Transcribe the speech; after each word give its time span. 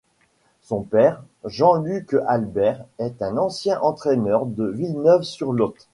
Son 0.63 0.81
père, 0.81 1.21
Jean-Luc 1.45 2.15
Albert, 2.25 2.83
est 2.97 3.21
un 3.21 3.37
ancien 3.37 3.79
entraîneur 3.81 4.47
de 4.47 4.65
Villeneuve-sur-Lot. 4.67 5.75